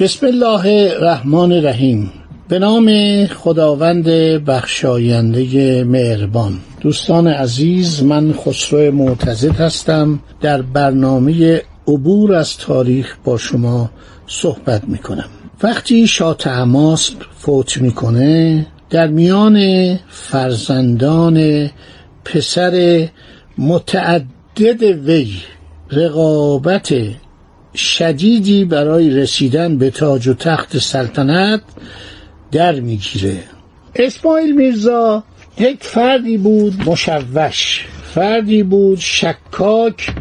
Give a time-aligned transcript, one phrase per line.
[0.00, 2.12] بسم الله الرحمن الرحیم.
[2.48, 4.08] به نام خداوند
[4.44, 6.58] بخشاینده مهربان.
[6.80, 10.20] دوستان عزیز من خسرو معتزد هستم.
[10.40, 13.90] در برنامه عبور از تاریخ با شما
[14.26, 15.28] صحبت می کنم
[15.62, 19.58] وقتی شاه تماسب فوت می‌کنه در میان
[20.08, 21.70] فرزندان
[22.24, 23.08] پسر
[23.58, 25.32] متعدد وی
[25.90, 26.94] رقابت
[27.74, 31.60] شدیدی برای رسیدن به تاج و تخت سلطنت
[32.52, 33.42] در می‌گیره.
[33.94, 35.22] اسماعیل میرزا
[35.58, 40.14] یک فردی بود مشوش فردی بود شکاک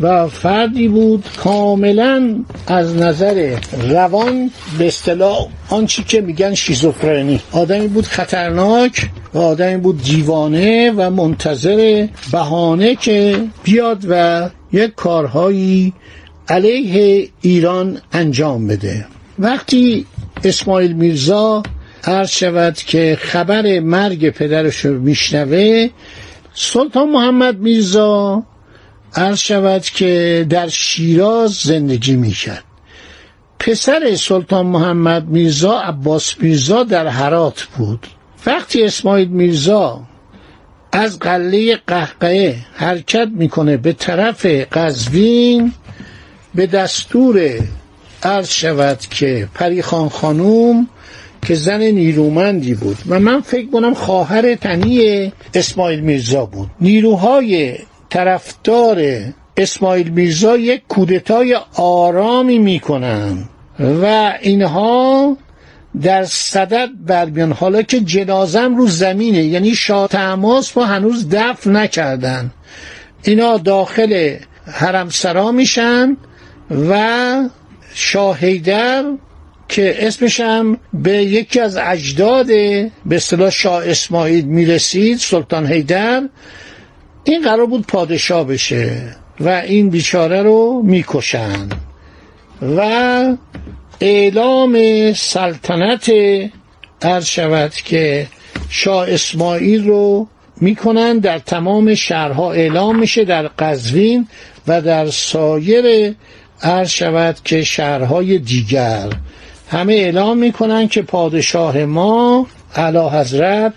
[0.00, 3.56] و فردی بود کاملا از نظر
[3.88, 7.40] روان به اصطلاح آنچه که میگن شیزوفرنی.
[7.52, 15.92] آدمی بود خطرناک و آدمی بود دیوانه و منتظر بهانه که بیاد و یک کارهایی
[16.52, 19.06] علیه ایران انجام بده.
[19.38, 20.06] وقتی
[20.44, 21.62] اسماعیل میرزا
[22.04, 25.88] عرض شود که خبر مرگ پدرش رو میشنوه
[26.54, 28.42] سلطان محمد میرزا
[29.14, 32.64] عرض شود که در شیراز زندگی می‌کرد.
[33.58, 38.06] پسر سلطان محمد میرزا عباس میرزا در حرات بود.
[38.46, 40.00] وقتی اسماعیل میرزا
[40.92, 45.72] از قله قهقه حرکت می‌کنه به طرف قزوین
[46.54, 47.58] به دستور
[48.22, 50.88] عرض شود که پریخان خانوم
[51.46, 56.70] که زن نیرومندی بود و من فکر کنم خواهر تنی اسماعیل میرزا بود.
[56.80, 57.78] نیروهای
[58.10, 59.02] طرفدار
[59.56, 63.44] اسماعیل میرزا یک کودتای آرامی می‌کنن
[63.80, 65.36] و اینها
[66.02, 72.50] در صدد برمیان حالا که جنازم رو زمینه یعنی شاه تماس هنوز دفن نکردن.
[73.22, 74.36] اینا داخل
[74.66, 76.16] حرمسرا میشن.
[76.70, 77.48] و
[77.94, 79.04] شاهیدر
[79.68, 86.22] که اسمش هم به یکی از اجداد به اصطلاح شاه اسماعیل می‌رسید سلطان هیدر
[87.24, 91.68] این قرار بود پادشاه بشه و این بیچاره رو می‌کشن
[92.76, 92.80] و
[94.00, 94.78] اعلام
[95.12, 96.12] سلطنت
[97.02, 98.26] عرض شود که
[98.68, 100.28] شاه اسماعیل رو
[100.60, 102.52] می‌کنن در تمام شهرها.
[102.52, 104.28] اعلام میشه در قزوین
[104.66, 106.14] و در سایر
[106.62, 109.08] عرض شود که شهرهای دیگر
[109.70, 112.46] همه اعلام می‌کنن که پادشاه ما
[112.76, 113.72] علا حضرت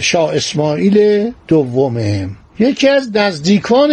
[0.00, 2.28] شاه اسماعیل دومه
[2.58, 3.90] یکی از نزدیکان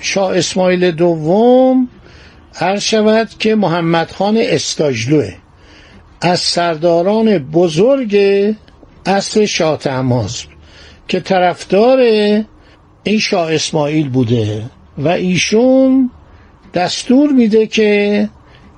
[0.00, 1.88] شاه اسماعیل دوم
[2.60, 5.34] عرض شود که محمد خان استاجلوه
[6.20, 8.16] از سرداران بزرگ
[9.06, 10.42] اصل شاه تماز
[11.08, 11.98] که طرفدار
[13.02, 14.62] این شاه اسماعیل بوده
[14.98, 16.10] و ایشون
[16.74, 18.28] دستور میده که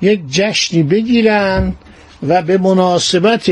[0.03, 1.75] یک جشنی بگیرن
[2.29, 3.51] و به مناسبت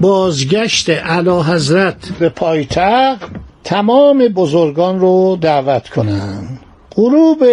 [0.00, 3.30] بازگشت علا حضرت به پایتخت
[3.64, 6.58] تمام بزرگان رو دعوت کنن.
[6.96, 7.44] غروب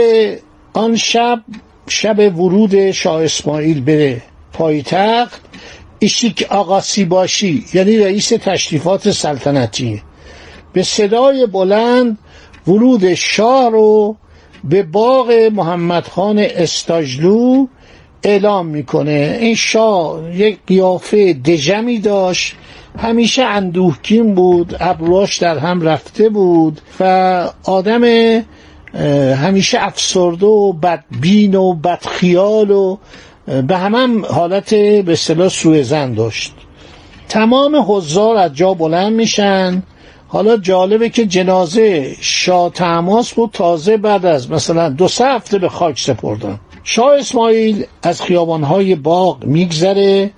[0.74, 1.40] آن شب
[1.88, 4.22] شب ورود شاه اسماعیل به
[4.54, 5.42] پایتخت
[6.00, 10.02] ایشیک آقاسی باشی یعنی رئیس تشریفات سلطنتی
[10.74, 12.18] به صدای بلند
[12.68, 14.16] ورود شاه رو
[14.64, 17.68] به باغ محمد خان استاجلو
[18.24, 19.38] اعلام می‌کنه.
[19.42, 22.56] این شاه یک قیافه دژمی داشت.
[22.98, 28.04] همیشه اندوهگین بود ابروش در هم رفته بود و آدم
[29.36, 32.98] همیشه افسرده و بدبین و بدخیال و
[33.68, 36.54] به هم حالت به اصطلاح سوء زن داشت.
[37.30, 39.84] تمام حضار از جا بلند میشن.
[40.32, 45.70] حالا جالبه که جنازه شاه تماس بود تازه بعد از مثلا دو سه هفته به
[45.70, 46.60] خاک سپردن.
[46.84, 50.32] شاه اسماعیل از خیابانهای باغ میگذره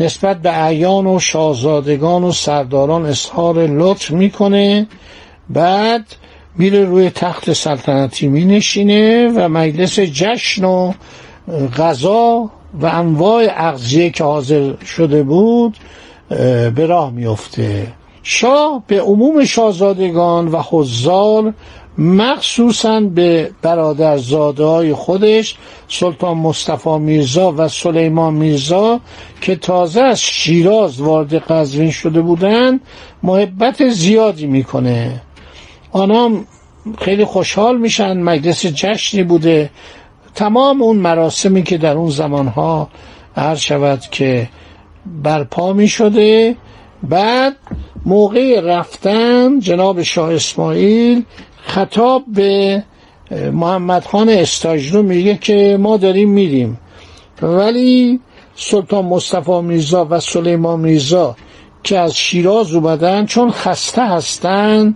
[0.00, 4.86] نسبت به اعیان و شاهزادگان و سرداران اظهار لطف می‌کنه.
[5.50, 6.04] بعد
[6.58, 10.92] میره روی تخت سلطنتی مینشینه و مجلس جشن و
[11.76, 12.50] غذا
[12.80, 15.76] و انواع اغذیه که حاضر شده بود
[16.74, 17.86] به راه میفته
[18.30, 21.54] شاه به عموم شاهزادگان و حضار
[21.98, 25.56] مخصوصا به برادرزاده های خودش
[25.88, 29.00] سلطان مصطفی میرزا و سلیمان میرزا
[29.40, 32.80] که تازه از شیراز وارد قزوین شده بودند
[33.22, 35.22] محبت زیادی می‌کنه.
[35.92, 36.30] آنها
[36.98, 39.70] خیلی خوشحال میشن مجلس جشنی بوده.
[40.34, 42.88] تمام اون مراسمی که در اون زمانها
[43.36, 44.48] هر شود که
[45.22, 46.56] برپا می شده
[47.02, 47.56] بعد
[48.08, 51.24] موقع رفتن جناب شاه اسماعیل
[51.62, 52.82] خطاب به
[53.52, 56.78] محمد خان استاجلو میگه که ما داریم میریم.
[57.42, 58.20] ولی
[58.56, 61.36] سلطان مصطفی میرزا و سلیمان میرزا
[61.82, 64.94] که از شیراز اومدن چون خسته هستن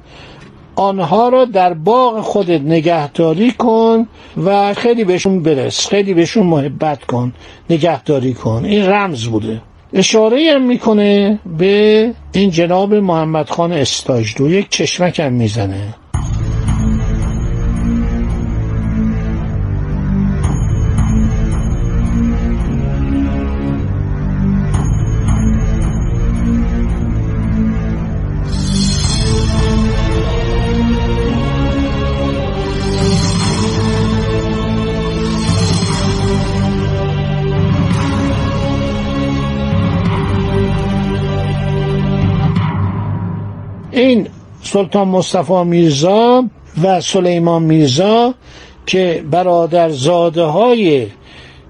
[0.77, 4.07] آنها را در باغ خودت نگهداری کن
[4.45, 7.33] و خیلی بهشون برس خیلی بهشون محبت کن
[7.71, 8.65] نگهداری کن.
[8.65, 9.61] این رمز بوده.
[9.95, 15.95] اشاره هم می‌کنه به این جناب محمد خان استاجدو یک چشمک هم می‌زنه.
[43.93, 44.29] این
[44.63, 46.45] سلطان مصطفی میرزا
[46.83, 48.35] و سلیمان میرزا
[48.87, 51.07] که برادر زاده های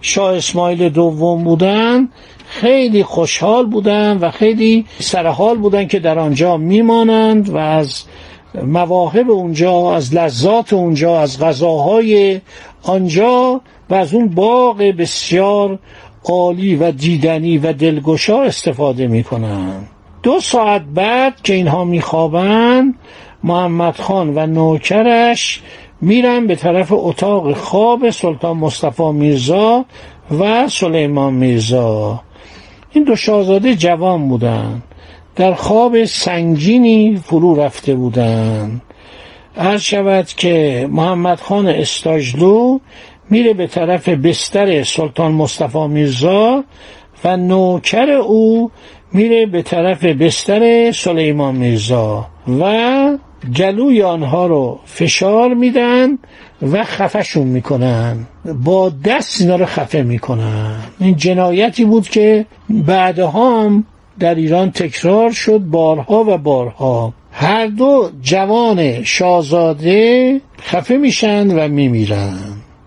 [0.00, 2.08] شاه اسماعیل دوم بودن
[2.46, 8.04] خیلی خوشحال بودن و خیلی سرحال بودن که در آنجا میمانند و از
[8.62, 12.40] مواهب اونجا از لذات اونجا از غذاهای
[12.82, 13.60] آنجا
[13.90, 15.78] و از اون باغ بسیار
[16.24, 19.88] عالی و دیدنی و دلگشا استفاده می‌کنند.
[20.22, 22.94] دو ساعت بعد که اینها میخوابند
[23.44, 25.62] محمد خان و نوکرش
[26.00, 29.84] میرن به طرف اتاق خواب سلطان مصطفی میرزا
[30.40, 32.20] و سلیمان میرزا.
[32.92, 34.82] این دو شاهزاده جوان بودند
[35.36, 38.82] در خواب سنگینی فرو رفته بودند
[39.56, 42.78] هر شود که محمد خان استاجلو
[43.30, 46.64] میره به طرف بستر سلطان مصطفی میرزا
[47.24, 48.70] و نوکر او
[49.14, 52.26] میره به طرف بستر سلیمان میرزا
[52.60, 53.18] و
[53.50, 56.18] جلوی آنها رو فشار میدن
[56.72, 58.26] و خفشون می‌کنن.
[58.64, 60.76] با دست اینا رو خفه می‌کنن.
[61.00, 63.84] این جنایتی بود که بعدها هم
[64.18, 67.14] در ایران تکرار شد بارها و بارها.
[67.32, 72.38] هر دو جوان شاهزاده خفه میشن و میمیرن.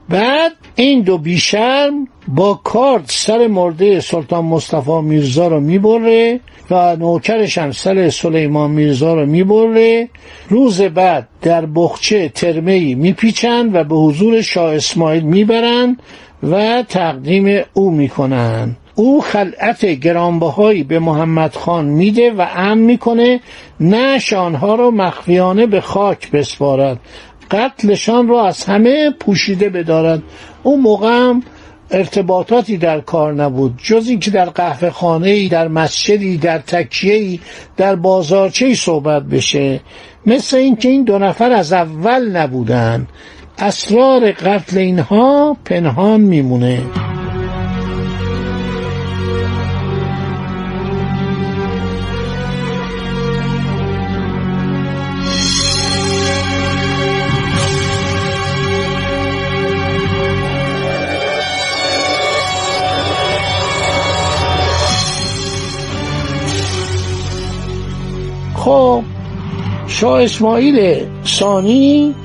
[0.10, 6.40] بعد این دو بیشرم با کارد سر مرده سلطان مصطفی میرزا رو می‌بره
[6.72, 10.10] و نوکرش هم سر سلیمان میرزا رو می‌بره.
[10.50, 16.02] روز بعد در بخچه ترمهی میپیچند و به حضور شاه اسماعیل می‌برند
[16.44, 23.40] و تقدیم او می‌کنند او خلعت گرانبهایی به محمد خان میده و امن می‌کنه.
[23.80, 27.00] نش آنها رو مخفیانه به خاک بسپارد.
[27.52, 30.24] قتلشان را از همه پوشیده بدارد.
[30.64, 31.44] اون موقع هم
[31.92, 33.80] ارتباطاتی در کار نبود.
[33.84, 37.40] جز اینکه در قهوه خانه در مسجدی در تکیه
[37.78, 39.80] در بازارچه صحبت بشه.
[40.26, 43.08] مثل اینکه این دو نفر از اول نبودن.
[43.58, 46.82] اسرار قتل اینها پنهان میمونه.
[68.66, 69.04] خب
[69.88, 72.16] شاه اسماعیل ثانی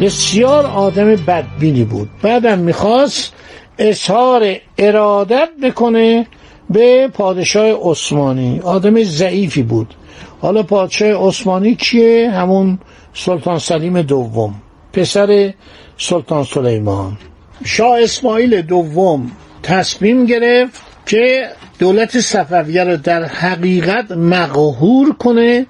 [0.00, 2.08] بسیار آدم بدبینی بود.
[2.22, 3.32] بعدم می‌خواست
[3.78, 6.26] اظهار ارادت بکنه
[6.70, 8.60] به پادشاه عثمانی.
[8.64, 9.94] آدم ضعیفی بود.
[10.40, 12.78] حالا پادشاه عثمانی کیه؟ همون
[13.14, 14.54] سلطان سلیم دوم.
[14.92, 15.54] پسر
[15.98, 17.18] سلطان سلیمان.
[17.64, 19.30] شاه اسماعیل دوم
[19.62, 21.48] تصمیم گرفت که
[21.80, 25.66] دولت صفویه رو در حقیقت مقهور کنه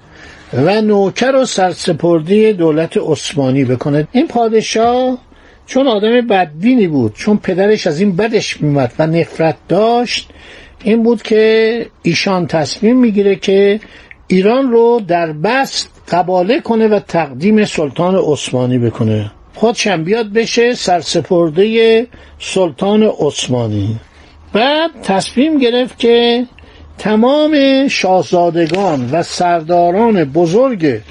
[0.53, 4.07] و نوکر و سرسپرده دولت عثمانی بکنه.
[4.11, 5.17] این پادشاه
[5.65, 10.29] چون آدم بدبینی بود چون پدرش از این بدش میمد و نفرت داشت
[10.83, 13.79] این بود که ایشان تصمیم می‌گیره که
[14.27, 19.31] ایران رو در بست قباله کنه و تقدیم سلطان عثمانی بکنه.
[19.55, 22.07] خودشم بیاد بشه سرسپرده
[22.39, 23.99] سلطان عثمانی.
[24.53, 26.45] بعد تصمیم گرفت که
[26.97, 31.01] تمام شاهزادگان و سرداران بزرگ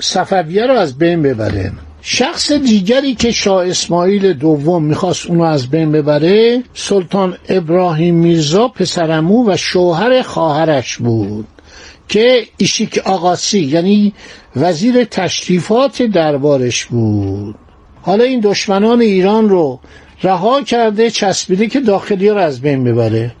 [0.00, 1.72] صفویه را از بین ببره.
[2.02, 9.50] شخص دیگری که شاه اسماعیل دوم می‌خواست اونو از بین ببره سلطان ابراهیم میرزا پسرمو
[9.50, 11.46] و شوهر خواهرش بود
[12.08, 14.12] که ایشیک آقاسی یعنی
[14.56, 17.54] وزیر تشریفات دربارش بود.
[18.02, 19.80] حالا این دشمنان ایران رو
[20.22, 23.34] رها کرده چسبیده که داخلی رو از بین ببره.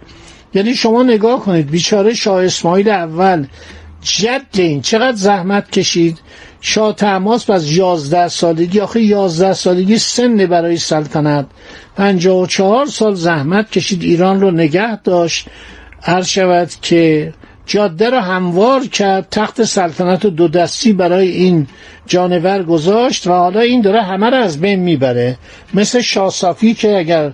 [0.54, 3.46] یعنی شما نگاه کنید بیچاره شاه اسماعیل اول
[4.00, 6.18] جد این چقدر زحمت کشید.
[6.60, 11.46] شاه تماس از یازده سالگی آخه یازده سالگی سن برای سلطنت.
[11.96, 15.48] پنجاه و چهار سال زحمت کشید ایران رو نگه داشت.
[16.02, 17.34] عرض شود که
[17.66, 21.66] جاده رو هموار کرد تخت سلطنت دو دستی برای این
[22.06, 25.36] جانور گذاشت و حالا این داره همه رو از بین می‌بره.
[25.74, 27.32] مثل شاسافی که اگر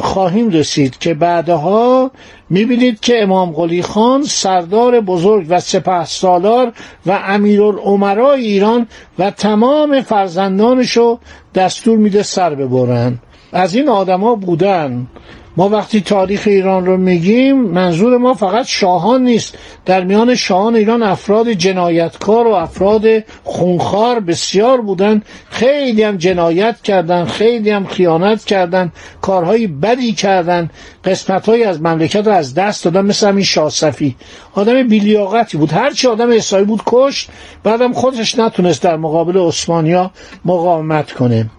[0.00, 2.10] خواهیم رسید که بعدها
[2.50, 6.72] می‌بینید که امام قلی خان سردار بزرگ و سپه سالار
[7.06, 8.86] و امیرالعمرای ایران
[9.18, 11.18] و تمام فرزندانشو
[11.54, 13.18] دستور میده سر ببرن.
[13.52, 15.06] از این آدما بودن.
[15.56, 19.58] ما وقتی تاریخ ایران رو میگیم منظور ما فقط شاهان نیست.
[19.84, 23.04] در میان شاهان ایران افراد جنایتکار و افراد
[23.44, 25.22] خونخوار بسیار بودن.
[25.50, 30.70] خیلی هم جنایت کردن خیلی هم خیانت کردن کارهای بدی کردن.
[31.04, 34.16] قسمت از مملکت رو از دست دادن مثل همین شاسفی
[34.54, 35.72] آدم بیلیاقتی بود.
[35.72, 37.28] هرچی آدم احسایی بود کشت
[37.62, 40.10] بعدم خودش نتونست در مقابل عثمانیا
[40.44, 41.50] مقاومت کنه.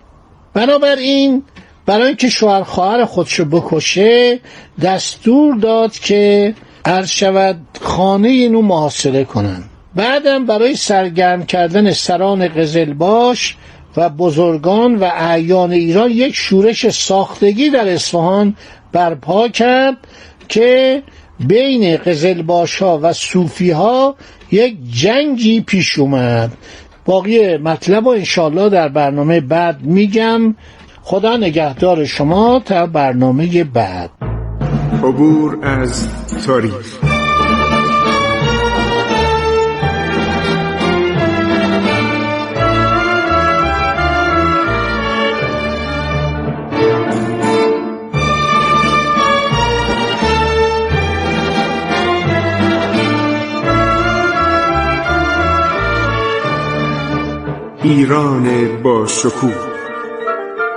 [0.53, 1.43] بنابراین
[1.85, 4.39] برای اینکه شوهر خواهر خودشو بکشه
[4.81, 6.53] دستور داد که
[6.85, 9.63] عرض شود خانه اینو محاصره کنن.
[9.95, 13.57] بعدم برای سرگرم کردن سران قزلباش
[13.97, 18.55] و بزرگان و اعیان ایران یک شورش ساختگی در اصفهان
[18.91, 19.97] برپا کرد
[20.49, 21.03] که
[21.39, 24.15] بین قزلباش ها و صوفی ها
[24.51, 26.51] یک جنگی پیش اومد.
[27.05, 30.55] باقی مطلب و انشالله در برنامه بعد میگم.
[31.07, 34.09] خدا نگهدار شما تا برنامه بعد.
[35.03, 36.07] عبور از
[36.45, 36.99] تاریخ.
[57.83, 59.74] ایران با شکوه.